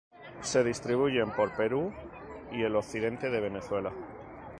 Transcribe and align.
Se 0.41 0.63
distribuyen 0.63 1.29
por 1.29 1.55
Perú 1.55 1.93
y 2.51 2.63
el 2.63 2.75
occidente 2.75 3.29
de 3.29 3.39
Venezuela. 3.39 3.93